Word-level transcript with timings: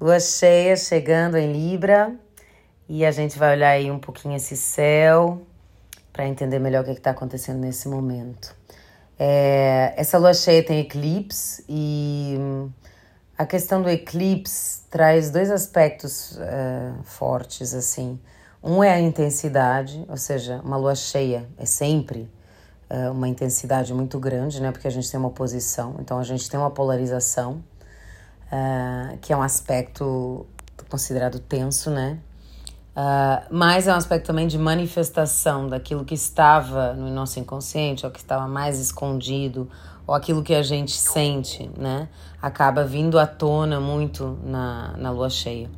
Lua 0.00 0.18
cheia 0.18 0.76
chegando 0.76 1.36
em 1.36 1.52
Libra 1.52 2.14
e 2.88 3.04
a 3.04 3.10
gente 3.12 3.38
vai 3.38 3.54
olhar 3.54 3.70
aí 3.70 3.90
um 3.90 3.98
pouquinho 3.98 4.36
esse 4.36 4.56
céu 4.56 5.40
para 6.12 6.26
entender 6.26 6.58
melhor 6.58 6.82
o 6.82 6.84
que 6.84 6.92
está 6.92 7.12
acontecendo 7.12 7.60
nesse 7.60 7.88
momento. 7.88 8.54
É, 9.16 9.94
essa 9.96 10.18
lua 10.18 10.34
cheia 10.34 10.64
tem 10.64 10.80
eclipse 10.80 11.64
e 11.68 12.36
a 13.38 13.46
questão 13.46 13.80
do 13.80 13.88
eclipse 13.88 14.82
traz 14.90 15.30
dois 15.30 15.50
aspectos 15.50 16.38
é, 16.40 16.92
fortes 17.04 17.72
assim. 17.72 18.18
Um 18.62 18.82
é 18.82 18.92
a 18.92 19.00
intensidade, 19.00 20.04
ou 20.08 20.16
seja, 20.16 20.60
uma 20.64 20.76
lua 20.76 20.96
cheia 20.96 21.48
é 21.56 21.64
sempre 21.64 22.28
é, 22.90 23.08
uma 23.10 23.28
intensidade 23.28 23.94
muito 23.94 24.18
grande, 24.18 24.60
né? 24.60 24.72
Porque 24.72 24.88
a 24.88 24.90
gente 24.90 25.08
tem 25.08 25.18
uma 25.18 25.28
oposição, 25.28 25.96
então 26.00 26.18
a 26.18 26.24
gente 26.24 26.50
tem 26.50 26.58
uma 26.58 26.70
polarização 26.70 27.62
uh, 28.52 29.18
que 29.18 29.32
é 29.32 29.36
um 29.36 29.42
aspecto 29.42 30.46
considerado 30.88 31.38
tenso, 31.38 31.90
né? 31.90 32.18
Uh, 32.96 33.44
mas 33.50 33.88
é 33.88 33.92
um 33.92 33.96
aspecto 33.96 34.26
também 34.26 34.46
de 34.46 34.56
manifestação 34.56 35.68
daquilo 35.68 36.04
que 36.04 36.14
estava 36.14 36.92
no 36.94 37.10
nosso 37.10 37.40
inconsciente, 37.40 38.06
ou 38.06 38.12
que 38.12 38.20
estava 38.20 38.46
mais 38.46 38.78
escondido, 38.78 39.68
ou 40.06 40.14
aquilo 40.14 40.42
que 40.42 40.54
a 40.54 40.62
gente 40.62 40.92
sente, 40.92 41.68
né? 41.76 42.08
Acaba 42.40 42.84
vindo 42.84 43.18
à 43.18 43.26
tona 43.26 43.80
muito 43.80 44.38
na, 44.44 44.94
na 44.96 45.10
lua 45.10 45.28
cheia. 45.28 45.68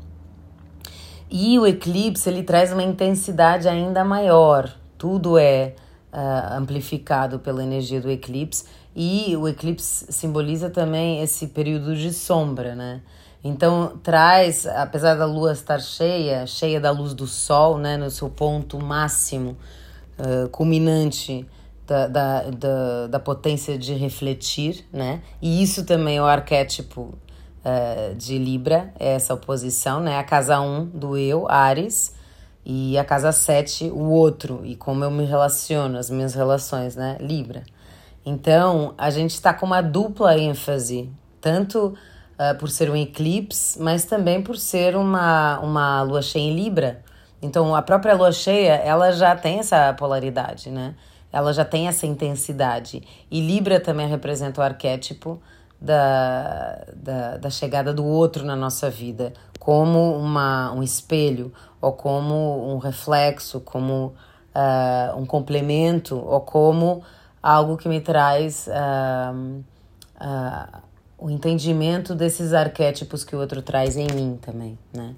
E 1.31 1.59
o 1.59 1.67
eclipse 1.67 2.29
ele 2.29 2.43
traz 2.43 2.73
uma 2.73 2.83
intensidade 2.83 3.69
ainda 3.69 4.05
maior. 4.05 4.71
Tudo 4.99 5.39
é 5.39 5.75
uh, 6.13 6.55
amplificado 6.55 7.39
pela 7.39 7.63
energia 7.63 8.01
do 8.01 8.11
eclipse 8.11 8.65
e 8.97 9.37
o 9.37 9.47
eclipse 9.47 10.11
simboliza 10.11 10.71
também 10.71 11.21
esse 11.21 11.49
período 11.49 11.95
de 11.95 12.15
sombra, 12.15 12.75
né? 12.75 13.03
Então 13.45 13.99
traz, 14.03 14.67
apesar 14.67 15.15
da 15.15 15.27
lua 15.27 15.53
estar 15.53 15.79
cheia, 15.79 16.47
cheia 16.47 16.81
da 16.81 16.91
luz 16.91 17.13
do 17.13 17.27
sol, 17.27 17.77
né, 17.77 17.99
no 17.99 18.11
seu 18.11 18.31
ponto 18.31 18.83
máximo, 18.83 19.55
uh, 20.19 20.49
culminante 20.49 21.47
da, 21.87 22.09
da, 22.09 22.43
da, 22.51 23.07
da, 23.07 23.21
potência 23.21 23.79
de 23.79 23.93
refletir, 23.93 24.87
né? 24.91 25.21
E 25.43 25.63
isso 25.63 25.85
também 25.85 26.17
é 26.17 26.23
o 26.23 26.25
arquétipo 26.25 27.03
uh, 27.03 28.15
de 28.17 28.39
Libra, 28.39 28.93
é 28.99 29.13
essa 29.13 29.35
oposição, 29.35 30.01
né? 30.01 30.19
A 30.19 30.25
casa 30.25 30.59
1 30.59 30.65
um 30.65 30.87
do 30.87 31.19
eu, 31.19 31.47
Ares, 31.49 32.15
e 32.65 32.97
a 32.99 33.05
casa 33.05 33.31
7, 33.31 33.91
o 33.91 34.09
outro, 34.09 34.63
e 34.65 34.75
como 34.75 35.05
eu 35.05 35.11
me 35.11 35.25
relaciono, 35.25 35.99
as 35.99 36.11
minhas 36.11 36.35
relações, 36.35 36.97
né? 36.97 37.19
Libra. 37.21 37.63
Então, 38.27 38.93
a 38.99 39.09
gente 39.09 39.31
está 39.31 39.55
com 39.55 39.65
uma 39.65 39.81
dupla 39.81 40.37
ênfase, 40.37 41.09
tanto 41.41 41.95
uh, 42.35 42.59
por 42.59 42.69
ser 42.69 42.91
um 42.91 42.97
eclipse, 42.97 43.81
mas 43.81 44.05
também 44.05 44.43
por 44.43 44.57
ser 44.57 44.97
uma, 44.97 45.61
uma 45.61 46.03
lua 46.03 46.21
cheia 46.21 46.43
em 46.43 46.57
Libra. 46.57 47.05
Então, 47.41 47.73
a 47.73 47.83
própria 47.83 48.15
lua 48.15 48.33
cheia, 48.33 48.73
ela 48.73 49.13
já 49.13 49.37
tem 49.37 49.61
essa 49.61 49.95
polaridade, 49.95 50.71
né? 50.71 50.97
Ela 51.33 51.53
já 51.53 51.65
tem 51.65 51.87
essa 51.87 52.05
intensidade. 52.05 53.01
E 53.31 53.41
Libra 53.41 53.79
também 53.79 54.09
representa 54.09 54.61
o 54.61 54.65
arquétipo 54.65 55.41
da, 55.81 56.85
da, 56.97 57.37
da 57.37 57.51
chegada 57.51 57.95
do 57.95 58.05
outro 58.05 58.45
na 58.45 58.57
nossa 58.57 58.91
vida, 58.91 59.35
como 59.61 60.17
uma, 60.17 60.73
um 60.73 60.83
espelho, 60.83 61.53
ou 61.81 61.93
como 61.93 62.75
um 62.75 62.79
reflexo, 62.79 63.61
como 63.61 64.15
uh, 64.55 65.17
um 65.17 65.25
complemento, 65.25 66.17
ou 66.17 66.41
como 66.41 67.05
algo 67.43 67.77
que 67.77 67.89
me 67.89 68.01
traz 68.01 68.67
uh, 68.67 69.63
uh, 70.21 70.83
o 71.19 71.31
entendimento 71.31 72.15
desses 72.15 72.53
arquétipos 72.53 73.25
que 73.25 73.35
o 73.35 73.41
outro 73.41 73.63
traz 73.63 73.97
em 73.97 74.09
mim 74.09 74.39
também, 74.41 74.79
né? 74.93 75.15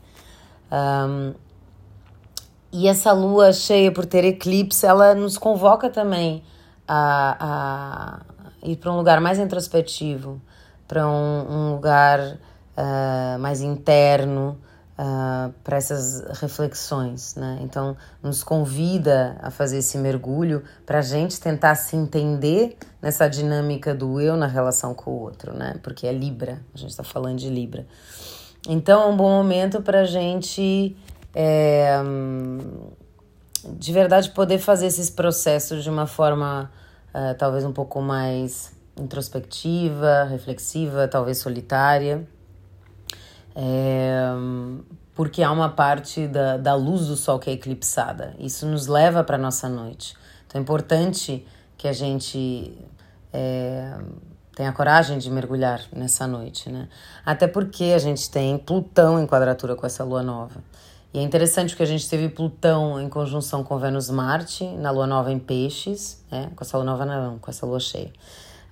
Um, 0.71 1.35
e 2.71 2.87
essa 2.87 3.13
lua 3.13 3.53
cheia 3.53 3.91
por 3.91 4.05
ter 4.05 4.25
eclipse, 4.25 4.85
ela 4.85 5.15
nos 5.15 5.39
convoca 5.39 5.89
também 5.89 6.43
a, 6.87 8.21
a 8.63 8.69
ir 8.69 8.77
para 8.77 8.93
um 8.93 8.97
lugar 8.97 9.21
mais 9.21 9.39
introspectivo, 9.39 10.41
para 10.87 11.07
um, 11.09 11.47
um, 11.51 11.73
lugar 11.73 12.21
uh, 12.21 13.39
mais 13.39 13.63
interno, 13.63 14.59
uh, 14.99 15.01
ah, 15.01 15.51
para 15.63 15.77
essas 15.77 16.21
reflexões, 16.41 17.35
né? 17.37 17.59
Então, 17.63 17.97
nos 18.23 18.43
convida 18.43 19.37
a 19.41 19.51
fazer 19.51 19.79
esse 19.79 19.97
mergulho 19.97 20.65
para 20.85 20.99
a 20.99 21.03
gente 21.03 21.41
tentar 21.41 21.77
se 21.77 21.97
entender 21.97 22.77
nessa 23.01 23.29
dinâmica 23.29 23.95
do 23.95 24.21
eu 24.21 24.37
na 24.37 24.47
relação 24.47 24.93
com 24.93 25.13
o 25.13 25.21
outro, 25.21 25.55
né? 25.55 25.77
Porque 25.83 26.07
é 26.07 26.13
Libra, 26.13 26.61
a 26.75 26.79
gente 26.79 26.91
está 26.91 27.05
falando 27.05 27.39
de 27.39 27.49
Libra. 27.49 27.87
Então, 28.69 29.03
é 29.03 29.07
um 29.07 29.17
bom 29.17 29.31
momento 29.31 29.81
para 29.81 30.01
a 30.01 30.05
gente, 30.05 30.97
é, 31.35 31.97
de 33.65 33.93
verdade, 33.93 34.31
poder 34.31 34.59
fazer 34.59 34.87
esses 34.87 35.09
processos 35.09 35.85
de 35.85 35.89
uma 35.89 36.07
forma 36.07 36.71
uh, 37.15 37.35
talvez 37.39 37.65
um 37.65 37.73
pouco 37.73 38.03
mais 38.03 38.77
introspectiva, 38.99 40.25
reflexiva, 40.25 41.07
talvez 41.07 41.39
solitária. 41.39 42.27
É, 43.55 44.31
porque 45.15 45.43
há 45.43 45.51
uma 45.51 45.69
parte 45.69 46.29
da, 46.29 46.57
da 46.57 46.75
luz 46.75 47.07
do 47.07 47.17
sol 47.17 47.39
que 47.39 47.51
é 47.51 47.53
eclipsada. 47.53 48.35
Isso 48.39 48.67
nos 48.67 48.87
leva 48.87 49.25
para 49.25 49.37
a 49.37 49.39
nossa 49.39 49.69
noite. 49.69 50.17
Então 50.47 50.61
é 50.61 50.63
importante 50.63 51.45
que 51.77 51.89
a 51.89 51.93
gente 51.93 52.73
é, 53.33 53.99
tenha 54.55 54.73
coragem 54.73 55.19
de 55.19 55.31
mergulhar 55.31 55.83
nessa 55.93 56.27
noite, 56.27 56.71
né? 56.71 56.89
Até 57.25 57.47
porque 57.47 57.93
a 57.95 57.99
gente 57.99 58.31
tem 58.31 58.59
Plutão 58.59 59.21
em 59.21 59.27
quadratura 59.27 59.77
com 59.77 59.87
essa 59.87 60.03
lua 60.03 60.23
nova. 60.23 60.63
E 61.13 61.19
é 61.19 61.23
interessante 61.23 61.71
porque 61.71 61.85
a 61.85 61.87
gente 61.87 62.09
teve 62.09 62.29
Plutão 62.29 63.01
em 63.01 63.09
conjunção 63.09 63.65
com 63.65 63.79
Vênus-Marte, 63.79 64.65
na 64.77 64.91
lua 64.91 65.07
nova 65.07 65.33
em 65.33 65.39
Peixes, 65.39 66.25
né? 66.31 66.51
com 66.55 66.63
essa 66.63 66.77
lua 66.77 66.85
nova 66.85 67.07
não, 67.07 67.39
com 67.39 67.51
essa 67.51 67.65
lua 67.65 67.81
cheia. 67.81 68.13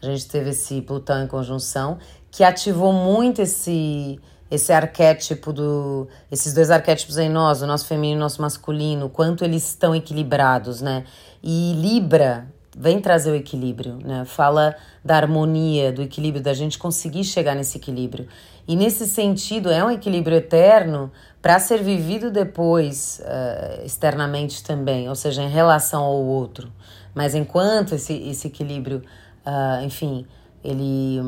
A 0.02 0.06
gente 0.06 0.26
teve 0.26 0.50
esse 0.50 0.82
Plutão 0.82 1.22
em 1.22 1.26
conjunção 1.26 1.98
que 2.30 2.44
ativou 2.44 2.92
muito 2.92 3.40
esse 3.40 4.20
esse 4.50 4.72
arquétipo 4.72 5.52
do 5.52 6.06
esses 6.30 6.54
dois 6.54 6.70
arquétipos 6.70 7.18
em 7.18 7.28
nós, 7.28 7.62
o 7.62 7.66
nosso 7.66 7.86
feminino 7.86 8.18
e 8.18 8.20
o 8.20 8.22
nosso 8.22 8.40
masculino, 8.40 9.08
quanto 9.08 9.44
eles 9.44 9.68
estão 9.68 9.94
equilibrados, 9.94 10.80
né? 10.80 11.04
E 11.42 11.72
Libra 11.74 12.46
vem 12.76 13.00
trazer 13.00 13.30
o 13.30 13.34
equilíbrio, 13.34 13.98
né? 14.04 14.24
Fala 14.26 14.76
da 15.04 15.16
harmonia, 15.16 15.90
do 15.90 16.02
equilíbrio, 16.02 16.42
da 16.42 16.52
gente 16.52 16.78
conseguir 16.78 17.24
chegar 17.24 17.54
nesse 17.54 17.78
equilíbrio. 17.78 18.28
E 18.68 18.76
nesse 18.76 19.06
sentido, 19.06 19.70
é 19.70 19.82
um 19.82 19.90
equilíbrio 19.90 20.36
eterno 20.36 21.10
para 21.40 21.58
ser 21.58 21.82
vivido 21.82 22.30
depois, 22.30 23.22
uh, 23.22 23.84
externamente 23.84 24.62
também, 24.62 25.08
ou 25.08 25.14
seja, 25.14 25.42
em 25.42 25.48
relação 25.48 26.02
ao 26.02 26.16
outro. 26.16 26.70
Mas 27.14 27.34
enquanto 27.34 27.94
esse, 27.94 28.12
esse 28.28 28.48
equilíbrio, 28.48 29.02
uh, 29.46 29.82
enfim, 29.84 30.26
ele, 30.66 31.20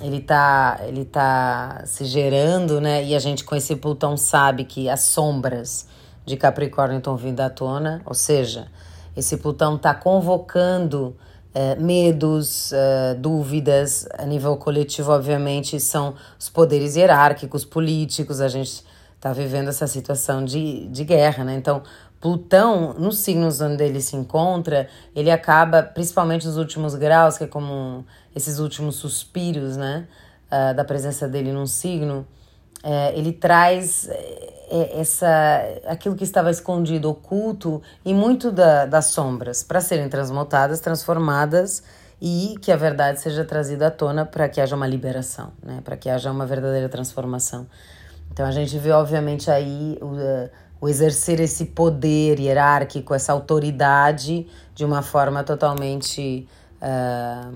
ele, 0.00 0.20
tá, 0.20 0.78
ele 0.86 1.04
tá 1.04 1.82
se 1.84 2.04
gerando, 2.04 2.80
né? 2.80 3.04
E 3.04 3.14
a 3.14 3.18
gente 3.18 3.42
com 3.42 3.56
esse 3.56 3.74
Plutão 3.74 4.16
sabe 4.16 4.64
que 4.64 4.88
as 4.88 5.00
sombras 5.00 5.88
de 6.24 6.36
Capricórnio 6.36 6.98
estão 6.98 7.16
vindo 7.16 7.40
à 7.40 7.50
tona, 7.50 8.00
ou 8.06 8.14
seja, 8.14 8.68
esse 9.16 9.38
Plutão 9.38 9.74
está 9.74 9.92
convocando 9.92 11.16
é, 11.52 11.74
medos, 11.74 12.72
é, 12.72 13.14
dúvidas, 13.14 14.06
a 14.16 14.24
nível 14.24 14.56
coletivo, 14.56 15.10
obviamente, 15.10 15.80
são 15.80 16.14
os 16.38 16.48
poderes 16.48 16.94
hierárquicos, 16.94 17.64
políticos, 17.64 18.40
a 18.40 18.46
gente 18.46 18.84
está 19.16 19.32
vivendo 19.32 19.68
essa 19.68 19.88
situação 19.88 20.44
de, 20.44 20.86
de 20.86 21.02
guerra, 21.02 21.42
né? 21.42 21.54
Então, 21.56 21.82
Plutão, 22.20 22.94
nos 22.94 23.20
signos 23.20 23.60
onde 23.60 23.84
ele 23.84 24.00
se 24.00 24.16
encontra, 24.16 24.88
ele 25.14 25.30
acaba, 25.30 25.84
principalmente 25.84 26.46
nos 26.46 26.56
últimos 26.56 26.96
graus, 26.96 27.38
que 27.38 27.44
é 27.44 27.46
como 27.46 28.04
esses 28.38 28.58
últimos 28.58 28.96
suspiros, 28.96 29.76
né, 29.76 30.06
uh, 30.46 30.74
da 30.74 30.84
presença 30.84 31.28
dele 31.28 31.52
num 31.52 31.66
signo, 31.66 32.26
uh, 32.82 33.12
ele 33.14 33.32
traz 33.32 34.08
uh, 34.10 35.00
essa 35.00 35.28
aquilo 35.86 36.14
que 36.14 36.24
estava 36.24 36.50
escondido, 36.50 37.10
oculto, 37.10 37.82
e 38.04 38.14
muito 38.14 38.50
da, 38.50 38.86
das 38.86 39.06
sombras, 39.06 39.62
para 39.62 39.80
serem 39.80 40.08
transmutadas, 40.08 40.80
transformadas 40.80 41.82
e 42.20 42.56
que 42.60 42.72
a 42.72 42.76
verdade 42.76 43.20
seja 43.20 43.44
trazida 43.44 43.86
à 43.86 43.90
tona 43.90 44.24
para 44.24 44.48
que 44.48 44.60
haja 44.60 44.74
uma 44.74 44.86
liberação, 44.86 45.52
né, 45.62 45.80
para 45.84 45.96
que 45.96 46.08
haja 46.08 46.30
uma 46.30 46.46
verdadeira 46.46 46.88
transformação. 46.88 47.66
Então 48.32 48.46
a 48.46 48.50
gente 48.50 48.76
vê, 48.78 48.90
obviamente, 48.90 49.50
aí 49.50 49.98
o 50.00 50.16
o 50.80 50.88
exercer 50.88 51.40
esse 51.40 51.66
poder 51.66 52.38
hierárquico, 52.38 53.14
essa 53.14 53.32
autoridade 53.32 54.46
de 54.74 54.84
uma 54.84 55.02
forma 55.02 55.42
totalmente, 55.42 56.46
uh, 56.80 57.54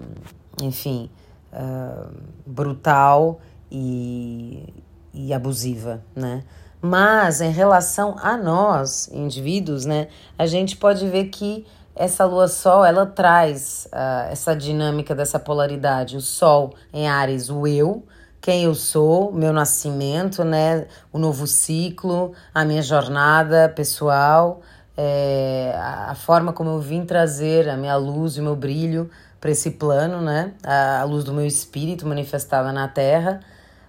enfim, 0.60 1.08
uh, 1.52 2.12
brutal 2.46 3.40
e, 3.70 4.72
e 5.12 5.32
abusiva, 5.32 6.02
né? 6.14 6.42
Mas 6.80 7.40
em 7.40 7.50
relação 7.50 8.16
a 8.20 8.36
nós, 8.36 9.08
indivíduos, 9.12 9.86
né, 9.86 10.08
a 10.36 10.46
gente 10.46 10.76
pode 10.76 11.08
ver 11.08 11.26
que 11.26 11.64
essa 11.94 12.24
lua 12.24 12.48
sol 12.48 12.84
ela 12.84 13.06
traz 13.06 13.86
uh, 13.92 14.32
essa 14.32 14.56
dinâmica 14.56 15.14
dessa 15.14 15.38
polaridade. 15.38 16.16
O 16.16 16.20
sol 16.20 16.74
em 16.92 17.06
Ares, 17.06 17.50
o 17.50 17.66
eu, 17.66 18.04
quem 18.40 18.64
eu 18.64 18.74
sou, 18.74 19.30
meu 19.32 19.52
nascimento, 19.52 20.42
né? 20.42 20.86
O 21.12 21.18
novo 21.18 21.46
ciclo, 21.46 22.32
a 22.52 22.64
minha 22.64 22.82
jornada 22.82 23.68
pessoal, 23.68 24.62
é, 24.96 25.72
a 25.78 26.14
forma 26.14 26.52
como 26.52 26.70
eu 26.70 26.80
vim 26.80 27.04
trazer 27.04 27.68
a 27.68 27.76
minha 27.76 27.96
luz 27.96 28.36
e 28.36 28.40
o 28.40 28.42
meu 28.42 28.56
brilho 28.56 29.08
para 29.42 29.50
esse 29.50 29.72
plano, 29.72 30.20
né? 30.20 30.52
A, 30.62 31.02
luz 31.02 31.24
do 31.24 31.34
meu 31.34 31.44
espírito 31.44 32.06
manifestada 32.06 32.72
na 32.72 32.86
Terra, 32.86 33.40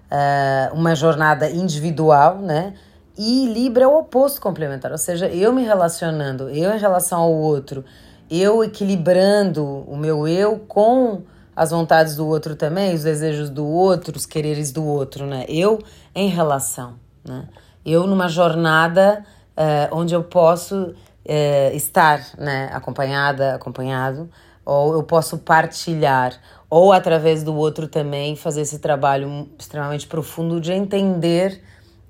é, 0.10 0.72
uma 0.74 0.96
jornada 0.96 1.48
individual, 1.48 2.40
né? 2.40 2.74
E 3.16 3.46
Libra 3.46 3.84
é 3.84 3.88
o 3.88 4.00
oposto 4.00 4.42
complementar, 4.42 4.92
ou 4.92 4.98
seja, 4.98 5.28
eu 5.28 5.54
me 5.54 5.64
relacionando, 5.64 6.50
eu 6.50 6.74
em 6.74 6.80
relação 6.80 7.22
ao 7.22 7.32
outro, 7.32 7.86
eu 8.32 8.64
equilibrando 8.64 9.64
o 9.64 9.96
meu 9.96 10.28
eu 10.28 10.58
com 10.68 11.22
as 11.56 11.70
vontades 11.70 12.16
do 12.16 12.28
outro 12.28 12.56
também, 12.56 12.96
os 12.96 13.04
desejos 13.04 13.52
do 13.52 13.64
outro, 13.64 14.18
os 14.18 14.26
quereres 14.26 14.72
do 14.72 14.84
outro, 14.84 15.28
né? 15.28 15.46
Eu 15.48 15.78
em 16.16 16.30
relação, 16.30 16.96
né? 17.24 17.48
Eu 17.86 18.08
numa 18.08 18.28
jornada 18.28 19.24
uh, 19.56 19.96
onde 19.96 20.16
eu 20.16 20.24
posso 20.24 20.76
uh, 20.88 21.76
estar, 21.76 22.26
né? 22.40 22.72
Acompanhada, 22.74 23.54
acompanhado, 23.54 24.28
ou 24.66 24.94
eu 24.94 25.04
posso 25.04 25.38
partilhar, 25.38 26.34
ou 26.70 26.92
através 26.92 27.44
do 27.44 27.56
outro 27.56 27.88
também 27.88 28.36
fazer 28.36 28.62
esse 28.62 28.80
trabalho 28.80 29.50
extremamente 29.60 30.08
profundo 30.08 30.60
de 30.60 30.72
entender 30.72 31.62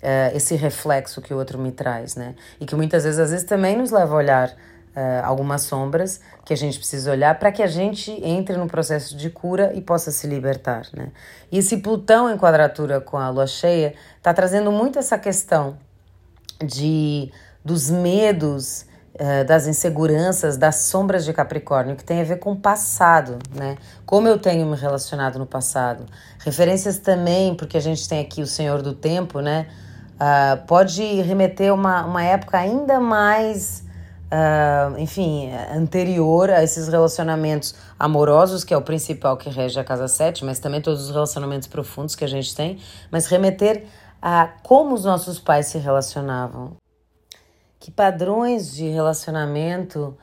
uh, 0.01 0.35
esse 0.35 0.55
reflexo 0.55 1.21
que 1.21 1.33
o 1.33 1.37
outro 1.37 1.57
me 1.57 1.71
traz, 1.71 2.15
né? 2.15 2.35
E 2.59 2.65
que 2.65 2.75
muitas 2.75 3.03
vezes, 3.03 3.19
às 3.19 3.31
vezes, 3.31 3.45
também 3.45 3.77
nos 3.77 3.91
leva 3.91 4.13
a 4.13 4.17
olhar 4.17 4.49
uh, 4.49 5.25
algumas 5.25 5.63
sombras 5.63 6.21
que 6.45 6.53
a 6.53 6.57
gente 6.57 6.77
precisa 6.77 7.11
olhar 7.11 7.37
para 7.39 7.51
que 7.51 7.63
a 7.63 7.67
gente 7.67 8.11
entre 8.23 8.55
no 8.57 8.67
processo 8.67 9.17
de 9.17 9.29
cura 9.29 9.73
e 9.73 9.81
possa 9.81 10.11
se 10.11 10.27
libertar, 10.27 10.87
né? 10.93 11.11
E 11.51 11.57
esse 11.57 11.77
Plutão 11.77 12.29
em 12.29 12.37
quadratura 12.37 13.01
com 13.01 13.17
a 13.17 13.29
Lua 13.29 13.47
cheia 13.47 13.95
está 14.17 14.33
trazendo 14.33 14.71
muito 14.71 14.99
essa 14.99 15.17
questão 15.17 15.77
de 16.63 17.31
dos 17.65 17.89
medos, 17.89 18.85
das 19.45 19.67
inseguranças, 19.67 20.57
das 20.57 20.75
sombras 20.75 21.23
de 21.23 21.31
Capricórnio, 21.31 21.95
que 21.95 22.03
tem 22.03 22.19
a 22.19 22.23
ver 22.23 22.39
com 22.39 22.53
o 22.53 22.55
passado, 22.55 23.37
né? 23.53 23.77
Como 24.05 24.27
eu 24.27 24.39
tenho 24.39 24.65
me 24.65 24.75
relacionado 24.75 25.37
no 25.37 25.45
passado. 25.45 26.05
Referências 26.39 26.97
também, 26.97 27.53
porque 27.53 27.77
a 27.77 27.79
gente 27.79 28.09
tem 28.09 28.19
aqui 28.19 28.41
o 28.41 28.47
Senhor 28.47 28.81
do 28.81 28.93
Tempo, 28.93 29.39
né? 29.39 29.67
Uh, 30.15 30.65
pode 30.65 31.03
remeter 31.21 31.69
a 31.69 31.73
uma, 31.73 32.05
uma 32.05 32.23
época 32.23 32.57
ainda 32.57 32.99
mais 32.99 33.83
uh, 34.33 34.97
enfim, 34.97 35.51
anterior 35.71 36.49
a 36.49 36.63
esses 36.63 36.87
relacionamentos 36.87 37.75
amorosos, 37.97 38.63
que 38.63 38.73
é 38.73 38.77
o 38.77 38.81
principal 38.81 39.37
que 39.37 39.49
rege 39.49 39.79
a 39.79 39.83
casa 39.83 40.07
7, 40.07 40.43
mas 40.43 40.59
também 40.59 40.81
todos 40.81 41.03
os 41.05 41.11
relacionamentos 41.11 41.67
profundos 41.67 42.15
que 42.15 42.23
a 42.23 42.27
gente 42.27 42.55
tem, 42.55 42.79
mas 43.11 43.27
remeter 43.27 43.85
a 44.21 44.49
como 44.63 44.95
os 44.95 45.05
nossos 45.05 45.39
pais 45.39 45.67
se 45.67 45.77
relacionavam. 45.77 46.82
Que 47.83 47.91
padrões 47.91 48.73
de 48.73 48.87
relacionamento 48.87 50.17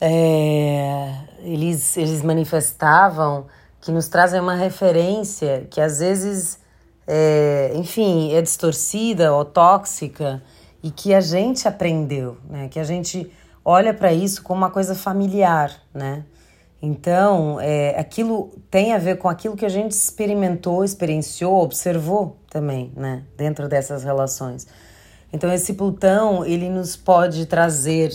é, 0.00 1.12
eles, 1.40 1.96
eles 1.96 2.22
manifestavam 2.22 3.46
que 3.80 3.90
nos 3.90 4.06
trazem 4.06 4.40
uma 4.40 4.54
referência 4.54 5.66
que 5.72 5.80
às 5.80 5.98
vezes, 5.98 6.60
é, 7.04 7.72
enfim, 7.74 8.32
é 8.32 8.40
distorcida 8.40 9.34
ou 9.34 9.44
tóxica 9.44 10.40
e 10.80 10.92
que 10.92 11.12
a 11.12 11.20
gente 11.20 11.66
aprendeu, 11.66 12.36
né? 12.48 12.68
Que 12.68 12.78
a 12.78 12.84
gente 12.84 13.28
olha 13.64 13.92
para 13.92 14.12
isso 14.12 14.40
como 14.44 14.58
uma 14.58 14.70
coisa 14.70 14.94
familiar, 14.94 15.82
né? 15.92 16.22
Então, 16.80 17.58
é, 17.60 17.98
aquilo 17.98 18.56
tem 18.70 18.92
a 18.92 18.98
ver 18.98 19.18
com 19.18 19.28
aquilo 19.28 19.56
que 19.56 19.66
a 19.66 19.68
gente 19.68 19.90
experimentou, 19.90 20.84
experienciou, 20.84 21.60
observou 21.60 22.36
também, 22.48 22.92
né? 22.94 23.24
Dentro 23.36 23.68
dessas 23.68 24.04
relações. 24.04 24.64
Então, 25.32 25.52
esse 25.52 25.74
Plutão, 25.74 26.44
ele 26.44 26.68
nos 26.68 26.96
pode 26.96 27.44
trazer 27.46 28.12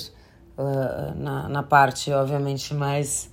uh, 0.57 1.15
na, 1.15 1.50
na 1.50 1.63
parte, 1.63 2.12
obviamente, 2.12 2.74
mais, 2.74 3.31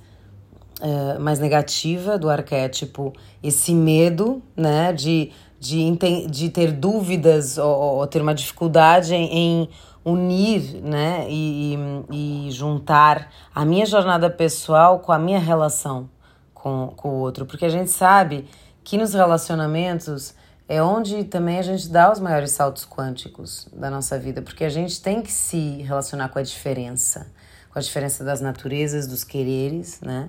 uh, 0.81 1.21
mais 1.21 1.38
negativa 1.38 2.19
do 2.19 2.29
arquétipo, 2.29 3.12
esse 3.43 3.75
medo, 3.75 4.43
né? 4.56 4.93
De 4.93 5.32
de, 5.61 5.94
de 6.27 6.49
ter 6.49 6.73
dúvidas 6.73 7.59
ou, 7.59 7.99
ou 7.99 8.06
ter 8.06 8.23
uma 8.23 8.35
dificuldade 8.35 9.15
em, 9.15 9.29
em 9.31 9.69
unir 10.03 10.81
né, 10.82 11.27
e, 11.29 11.79
e, 12.11 12.50
juntar 12.50 13.31
a 13.55 13.62
minha 13.67 13.85
jornada 13.85 14.31
pessoal 14.31 15.00
com 15.00 15.12
a 15.12 15.19
minha 15.19 15.38
relação 15.38 16.09
com, 16.55 16.94
com 16.97 17.11
o 17.11 17.19
outro. 17.19 17.44
Porque 17.44 17.67
a 17.67 17.69
gente 17.69 17.91
sabe 17.91 18.47
que 18.82 18.97
nos 18.97 19.12
relacionamentos 19.12 20.35
é 20.70 20.81
onde 20.81 21.25
também 21.25 21.58
a 21.58 21.62
gente 21.62 21.88
dá 21.88 22.12
os 22.12 22.20
maiores 22.20 22.52
saltos 22.52 22.87
quânticos 22.87 23.67
da 23.72 23.90
nossa 23.90 24.17
vida, 24.17 24.40
porque 24.40 24.64
a 24.64 24.69
gente 24.69 25.02
tem 25.02 25.20
que 25.20 25.32
se 25.32 25.82
relacionar 25.82 26.28
com 26.28 26.38
a 26.38 26.43
diferença, 26.43 27.26
com 27.72 27.81
a 27.81 27.82
diferença 27.82 28.22
das 28.22 28.40
naturezas, 28.40 29.05
dos 29.08 29.25
quereres, 29.25 30.00
né? 30.00 30.28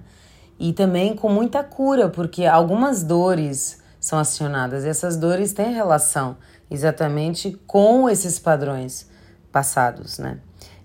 E 0.59 0.73
também 0.73 1.15
com 1.15 1.29
muita 1.29 1.63
cura, 1.63 2.09
porque 2.09 2.47
algumas 2.47 3.03
dores 3.03 3.83
são 3.99 4.17
acionadas. 4.17 4.83
E 4.83 4.87
essas 4.87 5.15
dores 5.15 5.53
têm 5.53 5.75
relação 5.75 6.35
exatamente 6.71 7.51
com 7.67 8.09
esses 8.09 8.39
padrões 8.39 9.07
passados, 9.51 10.17
né? 10.17 10.39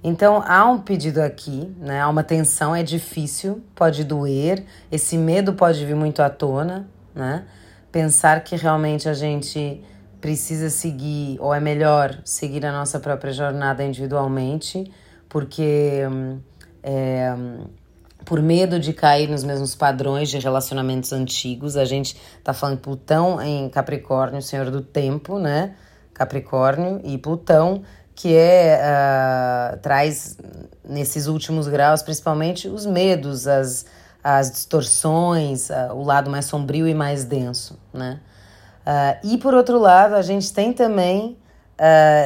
Então 0.05 0.44
há 0.47 0.67
um 0.67 0.79
pedido 0.79 1.23
aqui, 1.23 1.75
né? 1.79 2.03
Há 2.03 2.11
uma 2.11 2.23
tensão, 2.23 2.76
é 2.76 2.82
difícil, 2.82 3.64
pode 3.75 4.05
doer, 4.05 4.67
esse 4.93 5.17
medo 5.17 5.55
pode 5.55 5.82
vir 5.87 5.97
muito 5.97 6.20
à 6.20 6.29
tona, 6.29 6.87
né? 7.14 7.47
Pensar 7.96 8.44
que 8.44 8.56
realmente 8.56 9.08
a 9.08 9.14
gente 9.14 9.82
precisa 10.20 10.69
seguir, 10.69 11.38
ou 11.40 11.54
é 11.54 11.58
melhor 11.58 12.19
seguir 12.26 12.66
a 12.66 12.70
nossa 12.70 13.00
própria 13.00 13.32
jornada 13.32 13.82
individualmente, 13.82 14.93
porque 15.31 16.02
é, 16.82 17.34
por 18.22 18.43
medo 18.43 18.78
de 18.78 18.93
cair 18.93 19.31
nos 19.31 19.43
mesmos 19.43 19.75
padrões 19.75 20.28
de 20.28 20.38
relacionamentos 20.38 21.10
antigos. 21.10 21.75
A 21.75 21.87
gente 21.87 22.20
tá 22.44 22.52
falando 22.52 22.81
Plutão 22.81 23.40
em 23.40 23.66
Capricórnio, 23.70 24.43
Senhor 24.43 24.70
do 24.70 24.82
Tempo, 24.82 25.38
né? 25.38 25.75
Capricórnio 26.12 27.00
e 27.02 27.16
Plutão, 27.16 27.82
que 28.14 28.37
é 28.37 28.78
uh, 28.78 29.78
traz 29.78 30.37
nesses 30.87 31.28
últimos 31.28 31.66
graus 31.66 32.02
principalmente 32.02 32.69
os 32.69 32.84
medos, 32.84 33.48
as, 33.48 33.87
as 34.34 34.50
distorções, 34.50 35.70
uh, 35.70 35.93
o 35.93 36.02
lado 36.02 36.31
mais 36.31 36.46
sombrio 36.46 36.88
e 36.88 36.94
mais 36.94 37.25
denso, 37.25 37.78
né? 37.93 38.20
Uh, 38.87 39.34
e 39.34 39.38
por 39.38 39.55
outro 39.55 39.78
lado, 39.78 40.14
a 40.14 40.23
gente 40.23 40.52
tem 40.52 40.73
também 40.73 41.38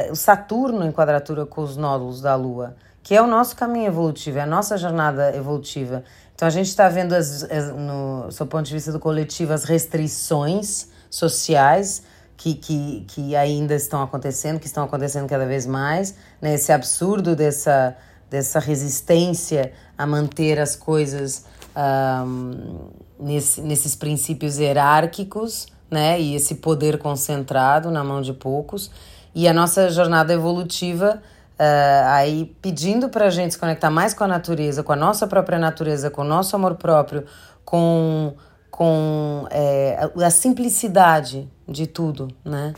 o 0.09 0.15
Saturno 0.15 0.85
em 0.85 0.93
quadratura 0.93 1.45
com 1.45 1.61
os 1.61 1.75
nódulos 1.75 2.21
da 2.21 2.35
Lua 2.35 2.73
que 3.03 3.15
é 3.15 3.21
o 3.21 3.27
nosso 3.27 3.55
caminho 3.55 3.87
evolutivo, 3.87 4.37
é 4.37 4.41
a 4.41 4.45
nossa 4.45 4.77
jornada 4.77 5.35
evolutiva. 5.35 6.03
Então 6.35 6.47
a 6.47 6.51
gente 6.51 6.67
está 6.67 6.87
vendo, 6.87 7.13
as, 7.13 7.43
as, 7.43 7.69
no 7.75 8.31
seu 8.31 8.45
ponto 8.45 8.65
de 8.65 8.73
vista 8.73 8.91
do 8.91 8.99
coletivo, 8.99 9.53
as 9.53 9.63
restrições 9.63 10.87
sociais 11.09 12.03
que, 12.37 12.53
que, 12.55 13.05
que 13.07 13.35
ainda 13.35 13.75
estão 13.75 14.01
acontecendo, 14.01 14.59
que 14.59 14.65
estão 14.65 14.83
acontecendo 14.83 15.27
cada 15.27 15.45
vez 15.45 15.65
mais, 15.65 16.15
né? 16.41 16.55
esse 16.55 16.71
absurdo 16.71 17.35
dessa, 17.35 17.95
dessa 18.29 18.59
resistência 18.59 19.73
a 19.97 20.05
manter 20.05 20.59
as 20.59 20.75
coisas 20.75 21.45
um, 21.75 22.89
nesse, 23.19 23.61
nesses 23.61 23.95
princípios 23.95 24.57
hierárquicos, 24.59 25.67
né? 25.89 26.19
E 26.19 26.35
esse 26.35 26.55
poder 26.55 26.97
concentrado 26.97 27.91
na 27.91 28.03
mão 28.03 28.21
de 28.21 28.33
poucos. 28.33 28.91
E 29.33 29.47
a 29.47 29.53
nossa 29.53 29.89
jornada 29.89 30.33
evolutiva 30.33 31.21
Uh, 31.61 32.07
aí 32.07 32.55
pedindo 32.59 33.07
para 33.07 33.27
a 33.27 33.29
gente 33.29 33.53
se 33.53 33.59
conectar 33.59 33.91
mais 33.91 34.15
com 34.15 34.23
a 34.23 34.27
natureza, 34.27 34.81
com 34.81 34.93
a 34.93 34.95
nossa 34.95 35.27
própria 35.27 35.59
natureza, 35.59 36.09
com 36.09 36.23
o 36.23 36.25
nosso 36.25 36.55
amor 36.55 36.73
próprio, 36.73 37.23
com, 37.63 38.33
com 38.71 39.45
é, 39.51 40.09
a, 40.25 40.31
simplicidade 40.31 41.47
de 41.67 41.85
tudo, 41.85 42.29
né? 42.43 42.73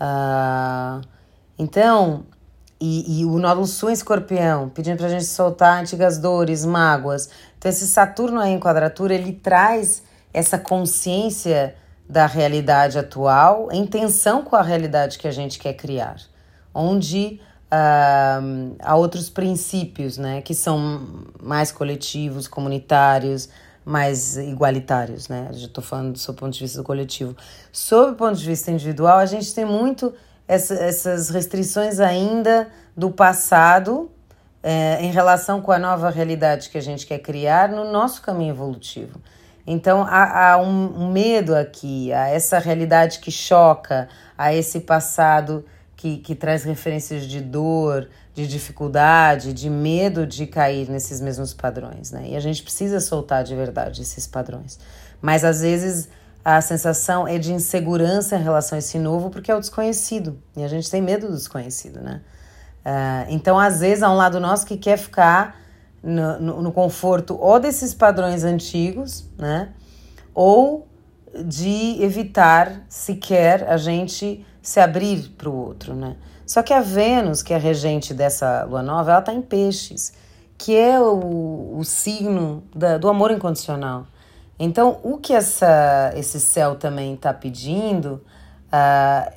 Uh, 0.00 1.06
então, 1.58 2.24
e, 2.84 3.20
e, 3.20 3.24
o 3.24 3.38
nódulo 3.38 3.64
sul 3.64 3.90
em 3.90 3.92
escorpião, 3.92 4.68
pedindo 4.68 4.96
para 4.96 5.06
a 5.06 5.10
gente 5.10 5.24
soltar 5.24 5.80
antigas 5.80 6.18
dores, 6.18 6.64
mágoas. 6.64 7.30
Então, 7.56 7.70
esse 7.70 7.86
Saturno 7.86 8.40
aí 8.40 8.50
em 8.50 8.58
quadratura, 8.58 9.14
ele 9.14 9.32
traz 9.32 10.02
essa 10.34 10.58
consciência 10.58 11.76
da 12.08 12.26
realidade 12.26 12.98
atual 12.98 13.68
em 13.70 13.86
tensão 13.86 14.42
com 14.42 14.56
a 14.56 14.62
realidade 14.62 15.16
que 15.16 15.28
a 15.28 15.30
gente 15.30 15.60
quer 15.60 15.74
criar, 15.74 16.16
onde 16.74 17.40
uh, 17.70 18.76
a 18.80 18.96
outros 18.96 19.30
princípios, 19.30 20.18
né, 20.18 20.42
que 20.42 20.52
são 20.52 21.24
mais 21.40 21.70
coletivos, 21.70 22.48
comunitários, 22.48 23.48
mais 23.84 24.36
igualitários, 24.36 25.28
né? 25.28 25.48
Já 25.52 25.66
estou 25.66 25.82
falando 25.82 26.12
do 26.12 26.18
seu 26.18 26.34
ponto 26.34 26.52
de 26.52 26.60
vista 26.60 26.78
do 26.78 26.84
coletivo. 26.84 27.36
Sob 27.70 28.12
o 28.12 28.14
ponto 28.16 28.36
de 28.36 28.44
vista 28.44 28.72
individual, 28.72 29.18
a 29.18 29.26
gente 29.26 29.54
tem 29.54 29.64
muito 29.64 30.12
essa, 30.52 30.74
essas 30.74 31.30
restrições 31.30 31.98
ainda 31.98 32.68
do 32.94 33.10
passado 33.10 34.10
é, 34.62 34.98
em 35.00 35.10
relação 35.10 35.62
com 35.62 35.72
a 35.72 35.78
nova 35.78 36.10
realidade 36.10 36.68
que 36.68 36.76
a 36.76 36.82
gente 36.82 37.06
quer 37.06 37.20
criar 37.20 37.70
no 37.70 37.90
nosso 37.90 38.20
caminho 38.20 38.52
evolutivo. 38.52 39.18
Então 39.66 40.02
há, 40.02 40.52
há 40.52 40.58
um, 40.58 41.10
medo 41.10 41.56
aqui, 41.56 42.12
há 42.12 42.28
essa 42.28 42.58
realidade 42.58 43.20
que 43.20 43.30
choca, 43.30 44.08
a 44.36 44.52
esse 44.54 44.80
passado 44.80 45.64
que, 45.96 46.18
que 46.18 46.34
traz 46.34 46.64
referências 46.64 47.24
de 47.24 47.40
dor, 47.40 48.08
de 48.34 48.46
dificuldade, 48.46 49.54
de 49.54 49.70
medo 49.70 50.26
de 50.26 50.46
cair 50.46 50.90
nesses 50.90 51.18
mesmos 51.20 51.54
padrões, 51.54 52.10
né? 52.10 52.26
E 52.28 52.36
a 52.36 52.40
gente 52.40 52.62
precisa 52.62 53.00
soltar 53.00 53.42
de 53.42 53.54
verdade 53.54 54.02
esses 54.02 54.26
padrões. 54.26 54.78
Mas 55.20 55.44
às 55.44 55.62
vezes 55.62 56.08
a 56.44 56.60
sensação 56.60 57.26
é 57.26 57.38
de 57.38 57.52
insegurança 57.52 58.36
em 58.36 58.42
relação 58.42 58.76
a 58.76 58.78
esse 58.80 58.98
novo 58.98 59.30
porque 59.30 59.50
é 59.50 59.54
o 59.54 59.60
desconhecido 59.60 60.38
e 60.56 60.64
a 60.64 60.68
gente 60.68 60.90
tem 60.90 61.00
medo 61.00 61.28
do 61.28 61.34
desconhecido, 61.34 62.00
né? 62.00 62.20
Uh, 62.84 63.26
então, 63.28 63.58
às 63.58 63.78
vezes, 63.78 64.02
há 64.02 64.10
um 64.10 64.16
lado 64.16 64.40
nosso 64.40 64.66
que 64.66 64.76
quer 64.76 64.96
ficar 64.96 65.56
no, 66.02 66.40
no, 66.40 66.62
no 66.62 66.72
conforto 66.72 67.38
ou 67.40 67.60
desses 67.60 67.94
padrões 67.94 68.42
antigos, 68.42 69.24
né? 69.38 69.68
Ou 70.34 70.88
de 71.44 72.02
evitar 72.02 72.82
sequer 72.88 73.68
a 73.68 73.76
gente 73.76 74.44
se 74.60 74.80
abrir 74.80 75.30
para 75.38 75.48
o 75.48 75.54
outro, 75.54 75.94
né? 75.94 76.16
Só 76.44 76.62
que 76.62 76.74
a 76.74 76.80
Vênus, 76.80 77.42
que 77.42 77.54
é 77.54 77.56
regente 77.56 78.12
dessa 78.12 78.64
lua 78.64 78.82
nova, 78.82 79.12
ela 79.12 79.20
está 79.20 79.32
em 79.32 79.40
peixes, 79.40 80.12
que 80.58 80.76
é 80.76 81.00
o, 81.00 81.78
o 81.78 81.84
signo 81.84 82.64
da, 82.74 82.98
do 82.98 83.08
amor 83.08 83.30
incondicional. 83.30 84.06
Então, 84.58 85.00
o 85.02 85.18
que 85.18 85.32
essa, 85.32 86.12
esse 86.16 86.38
céu 86.38 86.76
também 86.76 87.14
está 87.14 87.32
pedindo, 87.32 88.22
uh, 88.68 89.32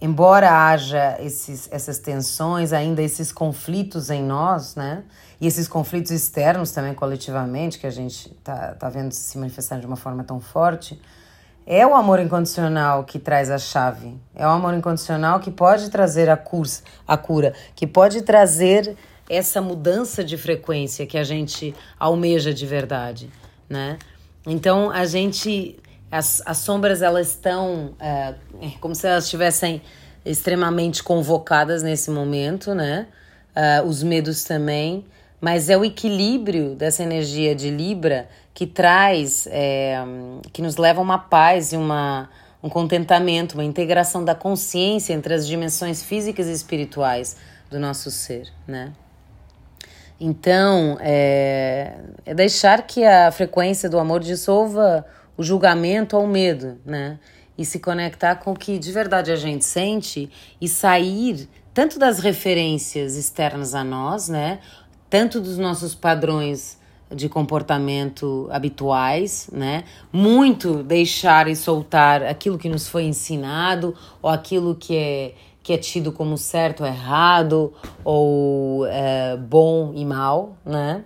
embora 0.00 0.50
haja 0.50 1.16
esses, 1.20 1.68
essas 1.72 1.98
tensões, 1.98 2.72
ainda 2.72 3.02
esses 3.02 3.32
conflitos 3.32 4.10
em 4.10 4.22
nós, 4.22 4.76
né? 4.76 5.04
E 5.40 5.46
esses 5.46 5.68
conflitos 5.68 6.10
externos 6.10 6.70
também 6.70 6.94
coletivamente, 6.94 7.78
que 7.78 7.86
a 7.86 7.90
gente 7.90 8.32
está 8.32 8.74
tá 8.74 8.88
vendo 8.88 9.12
se 9.12 9.38
manifestar 9.38 9.78
de 9.78 9.86
uma 9.86 9.96
forma 9.96 10.24
tão 10.24 10.40
forte, 10.40 11.00
é 11.66 11.86
o 11.86 11.94
amor 11.94 12.18
incondicional 12.18 13.04
que 13.04 13.18
traz 13.18 13.50
a 13.50 13.58
chave. 13.58 14.16
É 14.34 14.46
o 14.46 14.50
amor 14.50 14.74
incondicional 14.74 15.38
que 15.38 15.50
pode 15.50 15.90
trazer 15.90 16.30
a, 16.30 16.36
cursa, 16.36 16.82
a 17.06 17.16
cura, 17.16 17.52
que 17.74 17.86
pode 17.86 18.22
trazer 18.22 18.96
essa 19.28 19.60
mudança 19.60 20.24
de 20.24 20.38
frequência 20.38 21.06
que 21.06 21.18
a 21.18 21.24
gente 21.24 21.74
almeja 21.98 22.54
de 22.54 22.66
verdade, 22.66 23.30
né? 23.68 23.98
Então 24.46 24.90
a 24.90 25.04
gente 25.04 25.78
as, 26.10 26.42
as 26.46 26.58
sombras 26.58 27.02
elas 27.02 27.28
estão 27.28 27.94
é, 28.00 28.34
é, 28.62 28.70
como 28.80 28.94
se 28.94 29.06
elas 29.06 29.24
estivessem 29.24 29.82
extremamente 30.24 31.02
convocadas 31.02 31.82
nesse 31.82 32.10
momento, 32.10 32.74
né? 32.74 33.06
Uh, 33.56 33.86
os 33.86 34.02
medos 34.02 34.44
também, 34.44 35.04
mas 35.40 35.68
é 35.68 35.76
o 35.76 35.84
equilíbrio 35.84 36.74
dessa 36.74 37.02
energia 37.02 37.54
de 37.54 37.70
Libra 37.70 38.28
que 38.54 38.66
traz, 38.66 39.48
é, 39.50 39.96
que 40.52 40.62
nos 40.62 40.76
leva 40.76 41.00
a 41.00 41.02
uma 41.02 41.18
paz 41.18 41.72
e 41.72 41.76
uma, 41.76 42.28
um 42.62 42.68
contentamento, 42.68 43.54
uma 43.54 43.64
integração 43.64 44.24
da 44.24 44.34
consciência 44.34 45.12
entre 45.12 45.34
as 45.34 45.46
dimensões 45.46 46.02
físicas 46.02 46.46
e 46.46 46.52
espirituais 46.52 47.36
do 47.70 47.78
nosso 47.78 48.10
ser, 48.10 48.48
né? 48.66 48.92
Então, 50.20 50.98
é, 51.00 51.96
é 52.26 52.34
deixar 52.34 52.82
que 52.86 53.04
a 53.04 53.30
frequência 53.30 53.88
do 53.88 53.98
amor 53.98 54.20
dissolva 54.20 55.06
o 55.36 55.42
julgamento 55.44 56.16
ou 56.16 56.24
o 56.24 56.28
medo, 56.28 56.78
né? 56.84 57.18
E 57.56 57.64
se 57.64 57.78
conectar 57.78 58.36
com 58.36 58.52
o 58.52 58.56
que 58.56 58.78
de 58.78 58.90
verdade 58.92 59.30
a 59.30 59.36
gente 59.36 59.64
sente 59.64 60.30
e 60.60 60.68
sair 60.68 61.48
tanto 61.72 61.98
das 61.98 62.18
referências 62.18 63.16
externas 63.16 63.74
a 63.74 63.84
nós, 63.84 64.28
né? 64.28 64.58
Tanto 65.08 65.40
dos 65.40 65.56
nossos 65.56 65.94
padrões 65.94 66.76
de 67.14 67.28
comportamento 67.28 68.48
habituais, 68.50 69.48
né? 69.52 69.84
Muito 70.12 70.82
deixar 70.82 71.48
e 71.48 71.54
soltar 71.54 72.22
aquilo 72.22 72.58
que 72.58 72.68
nos 72.68 72.88
foi 72.88 73.04
ensinado 73.04 73.94
ou 74.20 74.28
aquilo 74.28 74.74
que 74.74 74.96
é 74.96 75.34
que 75.68 75.74
é 75.74 75.76
tido 75.76 76.10
como 76.10 76.38
certo 76.38 76.82
errado 76.82 77.74
ou 78.02 78.86
é, 78.86 79.36
bom 79.36 79.92
e 79.94 80.02
mal, 80.02 80.56
né? 80.64 81.04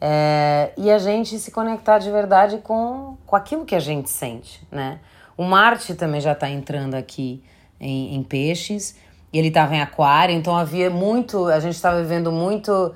É, 0.00 0.70
e 0.76 0.92
a 0.92 0.98
gente 0.98 1.36
se 1.40 1.50
conectar 1.50 1.98
de 1.98 2.08
verdade 2.08 2.58
com, 2.58 3.16
com 3.26 3.34
aquilo 3.34 3.64
que 3.64 3.74
a 3.74 3.80
gente 3.80 4.08
sente, 4.08 4.64
né? 4.70 5.00
O 5.36 5.42
Marte 5.42 5.92
também 5.96 6.20
já 6.20 6.34
está 6.34 6.48
entrando 6.48 6.94
aqui 6.94 7.42
em, 7.80 8.14
em 8.14 8.22
peixes, 8.22 8.96
ele 9.32 9.48
estava 9.48 9.74
em 9.74 9.80
aquário, 9.80 10.36
então 10.36 10.56
havia 10.56 10.88
muito, 10.88 11.46
a 11.46 11.58
gente 11.58 11.74
estava 11.74 12.00
vivendo 12.00 12.30
muito 12.30 12.70
uh, 12.70 12.94